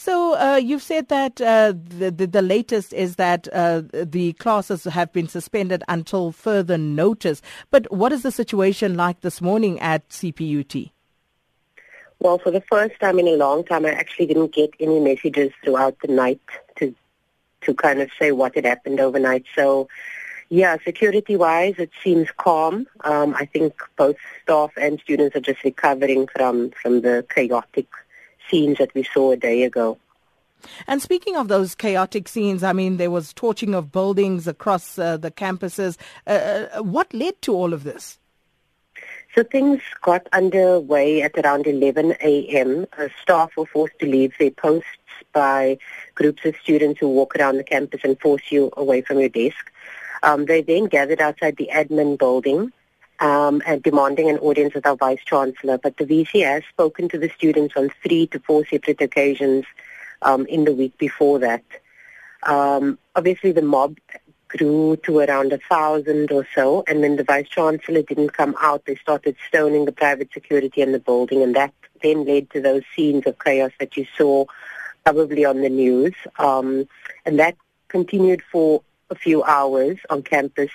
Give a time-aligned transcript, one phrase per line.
[0.00, 4.84] So uh, you've said that uh, the, the, the latest is that uh, the classes
[4.84, 7.42] have been suspended until further notice.
[7.70, 10.90] But what is the situation like this morning at CPUT?
[12.18, 15.52] Well, for the first time in a long time, I actually didn't get any messages
[15.62, 16.40] throughout the night
[16.76, 16.94] to
[17.60, 19.44] to kind of say what had happened overnight.
[19.54, 19.86] So,
[20.48, 22.86] yeah, security-wise, it seems calm.
[23.04, 27.88] Um, I think both staff and students are just recovering from from the chaotic
[28.50, 29.98] scenes that we saw a day ago.
[30.86, 35.16] And speaking of those chaotic scenes, I mean, there was torching of buildings across uh,
[35.16, 35.96] the campuses.
[36.26, 38.18] Uh, uh what led to all of this?
[39.34, 42.86] So things got underway at around 11 a.m.
[42.98, 44.88] Uh, staff were forced to leave their posts
[45.32, 45.78] by
[46.16, 49.70] groups of students who walk around the campus and force you away from your desk.
[50.24, 52.72] Um, they then gathered outside the admin building
[53.20, 55.78] um, and demanding an audience with our vice chancellor.
[55.78, 59.64] But the VC has spoken to the students on three to four separate occasions
[60.22, 61.64] um, in the week before that.
[62.42, 63.98] Um, obviously, the mob
[64.48, 68.84] grew to around a thousand or so, and when the vice chancellor didn't come out,
[68.86, 72.82] they started stoning the private security in the building, and that then led to those
[72.96, 74.44] scenes of chaos that you saw
[75.04, 76.14] probably on the news.
[76.38, 76.88] Um,
[77.24, 77.56] and that
[77.88, 80.70] continued for a few hours on campus.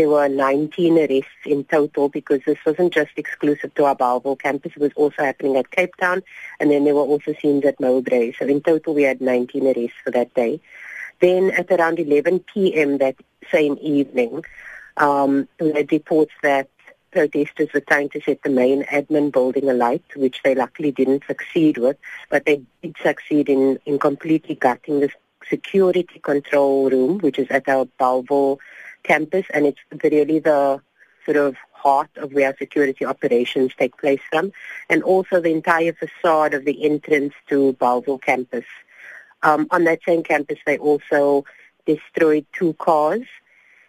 [0.00, 4.72] There were 19 arrests in total because this wasn't just exclusive to our Bellville campus.
[4.74, 6.22] It was also happening at Cape Town,
[6.58, 8.32] and then there were also scenes at Mowbray.
[8.38, 10.58] So in total, we had 19 arrests for that day.
[11.20, 12.96] Then at around 11 p.m.
[12.96, 13.16] that
[13.52, 14.42] same evening,
[14.96, 16.70] um, we had reports that
[17.10, 21.76] protesters were trying to set the main admin building alight, which they luckily didn't succeed
[21.76, 21.98] with,
[22.30, 25.10] but they did succeed in, in completely gutting the
[25.46, 28.58] security control room, which is at our Bellville
[29.02, 30.80] campus, and it's really the
[31.24, 34.52] sort of heart of where security operations take place from,
[34.88, 38.64] and also the entire facade of the entrance to Bellville campus.
[39.42, 41.44] Um, on that same campus, they also
[41.86, 43.22] destroyed two cars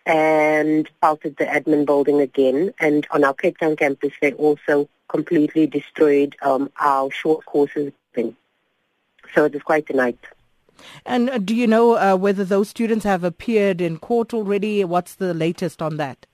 [0.05, 2.73] and pelted the admin building again.
[2.79, 7.91] And on our Cape Town campus, they also completely destroyed um, our short courses.
[8.13, 8.35] Thing.
[9.33, 10.19] So it was quite a night.
[11.05, 14.83] And uh, do you know uh, whether those students have appeared in court already?
[14.83, 16.25] What's the latest on that?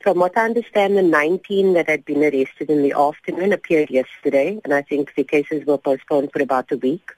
[0.00, 4.60] From what I understand, the 19 that had been arrested in the afternoon appeared yesterday,
[4.64, 7.12] and I think the cases were postponed for about a week.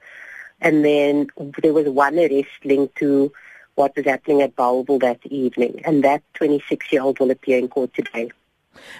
[0.61, 1.27] And then
[1.61, 3.33] there was one arrest linked to
[3.73, 8.31] what was happening at Bellville that evening, and that 26-year-old will appear in court today.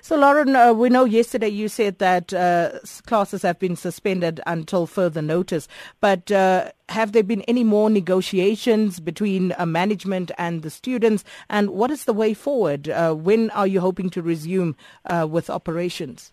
[0.01, 4.87] So, Lauren, uh, we know yesterday you said that uh, classes have been suspended until
[4.87, 5.67] further notice,
[6.01, 11.23] but uh, have there been any more negotiations between uh, management and the students?
[11.49, 12.89] And what is the way forward?
[12.89, 14.75] Uh, when are you hoping to resume
[15.05, 16.31] uh, with operations?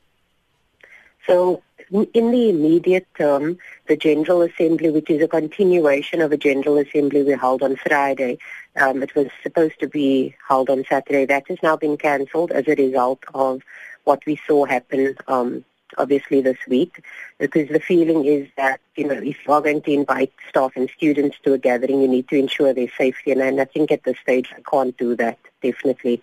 [1.26, 6.78] So in the immediate term, the General Assembly, which is a continuation of a General
[6.78, 8.38] Assembly we held on Friday,
[8.76, 11.26] um, it was supposed to be held on Saturday.
[11.26, 13.62] That has now been cancelled as a result of
[14.04, 15.64] what we saw happen, um,
[15.98, 17.04] obviously this week,
[17.38, 20.88] because the feeling is that, you know, if you are going to invite staff and
[20.90, 23.32] students to a gathering, you need to ensure their safety.
[23.32, 26.22] And, I think at this stage I can't do that, definitely.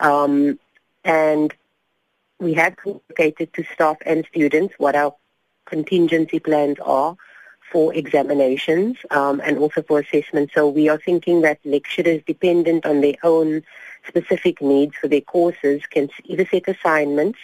[0.00, 0.58] Um,
[1.04, 1.54] and
[2.38, 5.14] we have communicated to staff and students what our
[5.66, 7.16] contingency plans are
[7.70, 10.50] for examinations um, and also for assessment.
[10.54, 13.62] So we are thinking that lecturers, dependent on their own
[14.06, 17.38] specific needs for their courses, can either set assignments,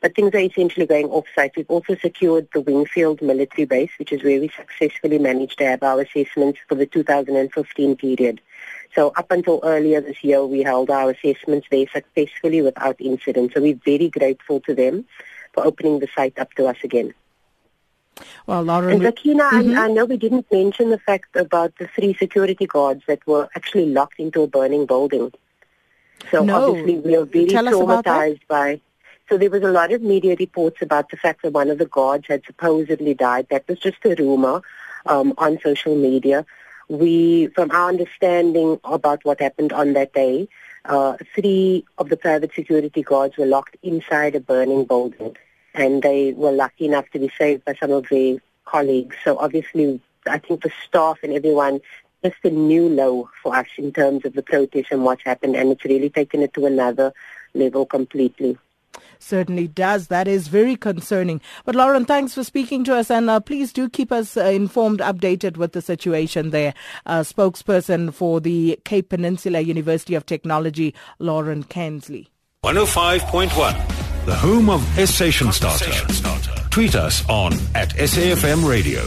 [0.00, 1.52] but things are essentially going off-site.
[1.56, 5.82] We've also secured the Wingfield military base, which is where we successfully managed to have
[5.82, 8.40] our assessments for the 2015 period.
[8.94, 13.52] So up until earlier this year, we held our assessments there successfully without incident.
[13.54, 15.04] So we're very grateful to them
[15.52, 17.14] for opening the site up to us again.
[18.46, 19.78] Well, Lauren, and Zakina, mm-hmm.
[19.78, 23.48] I, I, know we didn't mention the fact about the three security guards that were
[23.54, 25.32] actually locked into a burning building.
[26.30, 26.70] So no.
[26.70, 28.80] obviously we are very Tell traumatized by.
[29.28, 31.86] So there was a lot of media reports about the fact that one of the
[31.86, 33.48] guards had supposedly died.
[33.50, 34.62] That was just a rumor
[35.04, 36.46] um, on social media
[36.88, 40.48] we, from our understanding about what happened on that day,
[40.84, 45.36] uh, three of the private security guards were locked inside a burning building,
[45.74, 49.16] and they were lucky enough to be saved by some of their colleagues.
[49.24, 51.80] So obviously, I think the staff and everyone,
[52.22, 55.72] just a new low for us in terms of the protest and what's happened, and
[55.72, 57.12] it's really taken it to another
[57.54, 58.58] level completely
[59.18, 60.08] certainly does.
[60.08, 61.40] That is very concerning.
[61.64, 65.00] But Lauren, thanks for speaking to us, and uh, please do keep us uh, informed,
[65.00, 66.74] updated with the situation there.
[67.04, 72.28] Uh, spokesperson for the Cape Peninsula University of Technology, Lauren Kansley.
[72.64, 75.92] 105.1, the home of Station Starter.
[76.70, 79.02] Tweet us on at SAFM Radio.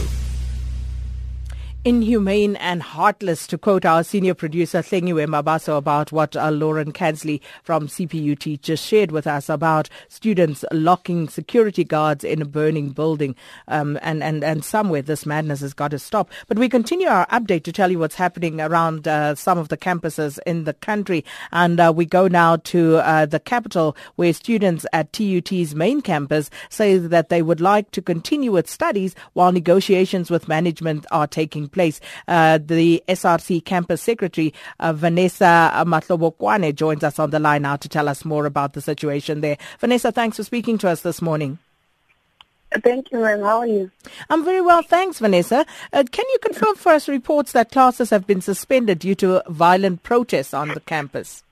[1.82, 7.40] Inhumane and heartless, to quote our senior producer Hlengiwe Mabaso about what uh, Lauren Kansley
[7.62, 13.34] from CPUT just shared with us about students locking security guards in a burning building.
[13.66, 16.30] Um, and, and, and somewhere this madness has got to stop.
[16.48, 19.78] But we continue our update to tell you what's happening around uh, some of the
[19.78, 21.24] campuses in the country.
[21.50, 26.50] And uh, we go now to uh, the capital where students at TUT's main campus
[26.68, 31.69] say that they would like to continue with studies while negotiations with management are taking
[31.72, 32.00] place.
[32.28, 37.88] Uh, the SRC campus secretary, uh, Vanessa Matlobokwane, joins us on the line now to
[37.88, 39.58] tell us more about the situation there.
[39.78, 41.58] Vanessa, thanks for speaking to us this morning.
[42.82, 43.40] Thank you, ma'am.
[43.40, 43.90] How are you?
[44.28, 45.66] I'm very well, thanks, Vanessa.
[45.92, 50.04] Uh, can you confirm for us reports that classes have been suspended due to violent
[50.04, 51.42] protests on the campus?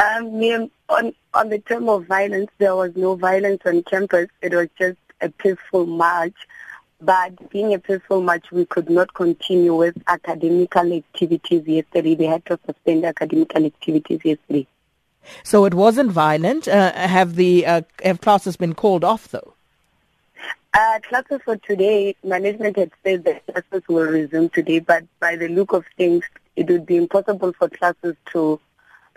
[0.00, 4.28] Um, on, on the term of violence, there was no violence on campus.
[4.40, 6.34] It was just a peaceful march
[7.00, 12.14] but being a peaceful march, we could not continue with academical activities yesterday.
[12.14, 14.66] They had to suspend academical activities yesterday.
[15.42, 16.68] So it wasn't violent.
[16.68, 19.54] Uh, have the uh, have classes been called off though?
[20.72, 25.48] Uh, classes for today, management had said that classes will resume today, but by the
[25.48, 26.24] look of things,
[26.54, 28.60] it would be impossible for classes to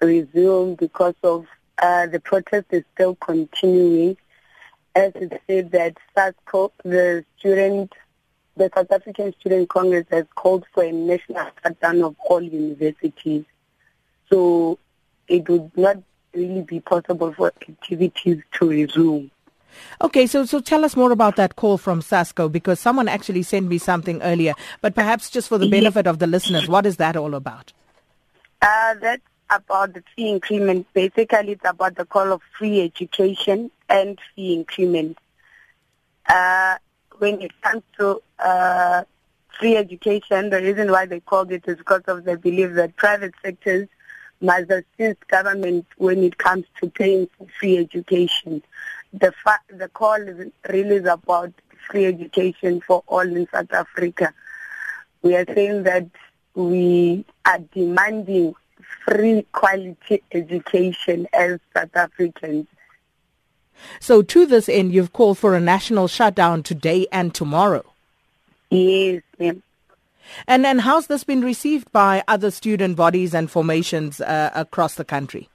[0.02, 1.46] resume because of
[1.78, 4.18] uh, the protest is still continuing
[4.96, 7.94] as it said that SASCO, the student,
[8.56, 13.46] the South African Student Congress has called for a national shutdown of all universities.
[14.30, 14.78] So
[15.28, 15.98] it would not
[16.34, 19.32] really be possible for activities to resume.
[20.02, 23.68] Okay, so so tell us more about that call from SASCO because someone actually sent
[23.68, 27.16] me something earlier, but perhaps just for the benefit of the listeners, what is that
[27.16, 27.74] all about?
[28.62, 30.86] Uh, that's about the fee increment.
[30.94, 35.20] Basically, it's about the call of free education and fee increment.
[36.28, 36.78] Uh,
[37.20, 39.04] when it comes to uh,
[39.60, 43.34] free education, the reason why they called it is because of the belief that private
[43.44, 43.88] sectors
[44.42, 48.64] must assist government when it comes to paying for free education.
[49.14, 51.54] The fa- the call is really is about
[51.90, 54.34] free education for all in South Africa.
[55.24, 56.08] We are saying that
[56.56, 58.56] we are demanding
[59.06, 62.68] free quality education as South Africans.
[64.00, 67.86] So to this end, you've called for a national shutdown today and tomorrow.
[68.70, 69.62] Yes, ma'am.
[70.48, 75.06] And and how's this been received by other student bodies and formations uh, across the
[75.06, 75.50] country?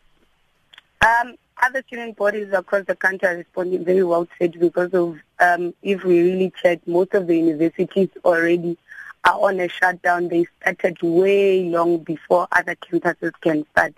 [1.01, 5.19] Um, other student bodies across the country are responding very well to it because of,
[5.41, 8.77] um, if we really check, most of the universities already
[9.25, 10.29] are on a shutdown.
[10.29, 13.95] They started way long before other campuses can start.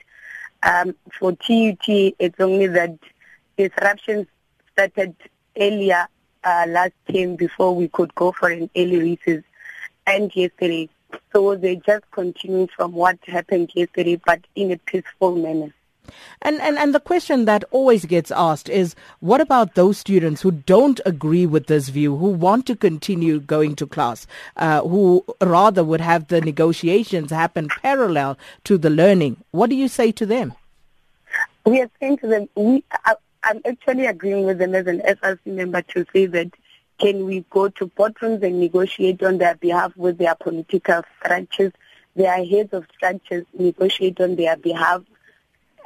[0.62, 1.86] Um, for TUT,
[2.18, 2.98] it's only that
[3.60, 4.26] disruptions
[4.72, 5.14] started
[5.58, 6.06] earlier
[6.44, 9.42] uh, last term before we could go for an early recess
[10.06, 10.88] and yesterday.
[11.32, 15.74] So they just continue from what happened yesterday, but in a peaceful manner.
[16.42, 20.50] And, and and the question that always gets asked is what about those students who
[20.50, 24.26] don't agree with this view, who want to continue going to class,
[24.56, 29.36] uh, who rather would have the negotiations happen parallel to the learning?
[29.50, 30.54] What do you say to them?
[31.66, 35.46] We are saying to them, we, I, I'm actually agreeing with them as an SRC
[35.46, 36.50] member to say that
[36.98, 41.72] can we go to boardrooms and negotiate on their behalf with their political structures,
[42.14, 45.02] their heads of structures negotiate on their behalf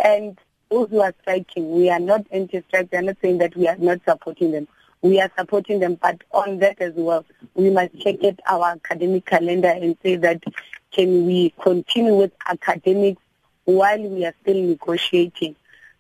[0.03, 0.39] and
[0.71, 2.89] those who are striking, we are not anti-strike.
[2.91, 4.67] We are not saying that we are not supporting them.
[5.03, 7.25] We are supporting them, but on that as well,
[7.55, 10.43] we must check at our academic calendar and say that
[10.91, 13.21] can we continue with academics
[13.67, 15.55] while we are still negotiating?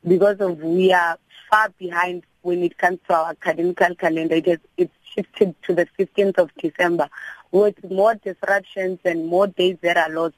[0.07, 1.19] Because of we are
[1.55, 4.35] far behind when it comes to our academic calendar.
[4.35, 7.09] It has, it's shifted to the 15th of December.
[7.53, 10.35] With more disruptions and more days that are lost,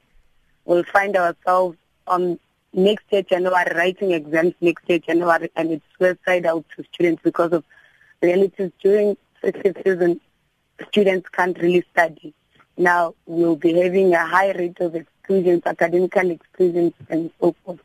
[0.66, 2.38] we'll find ourselves on
[2.74, 7.52] next year January, writing exams next year January, and it's side out to students because
[7.52, 7.64] of
[8.20, 10.20] realities during festive season,
[10.88, 12.34] students can't really study.
[12.76, 17.80] Now we'll be having a high rate of exclusions, academical exclusions, and so forth.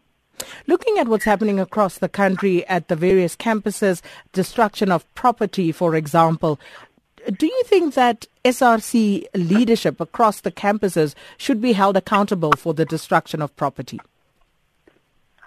[0.68, 4.02] Looking at what's happening across the country at the various campuses,
[4.34, 6.60] destruction of property, for example,
[7.38, 12.86] do you think that SRC leadership across the campuses should be held accountable for the
[12.86, 14.00] destruction of property?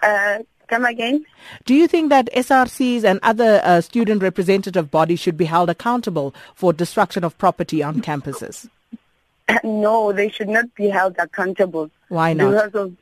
[0.01, 1.25] Uh, come again?
[1.65, 6.33] Do you think that SRCs and other uh, student representative bodies should be held accountable
[6.53, 8.69] for destruction of property on campuses?
[9.63, 11.91] No, they should not be held accountable.
[12.09, 12.49] Why not?
[12.51, 12.97] Because of,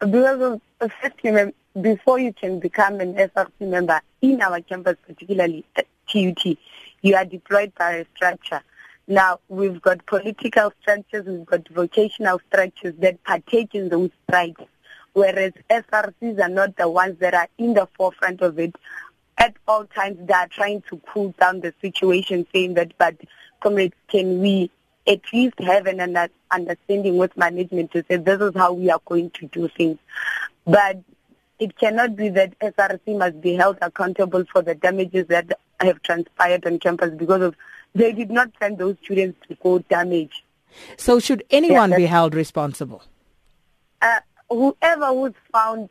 [0.00, 5.86] because of first, before you can become an SRC member in our campus, particularly at
[6.08, 6.56] TUT,
[7.02, 8.62] you are deployed by a structure.
[9.08, 14.62] Now, we've got political structures, we've got vocational structures that partake in those strikes,
[15.12, 18.74] whereas SRCs are not the ones that are in the forefront of it.
[19.38, 23.16] At all times, they are trying to cool down the situation, saying that, but
[23.60, 24.70] comrades, can we
[25.08, 29.30] at least have an understanding with management to say this is how we are going
[29.30, 29.98] to do things.
[30.64, 30.98] But
[31.58, 36.66] it cannot be that SRC must be held accountable for the damages that have transpired
[36.66, 37.56] on campus because of
[37.94, 40.44] they did not send those students to go damage.
[40.96, 43.02] So should anyone yeah, be held responsible?
[44.02, 44.20] Uh,
[44.50, 45.90] whoever was found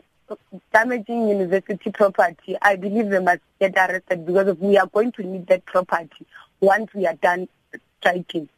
[0.74, 5.48] damaging university property, I believe they must get arrested because we are going to need
[5.48, 6.26] that property
[6.60, 7.48] once we are done
[8.00, 8.50] striking.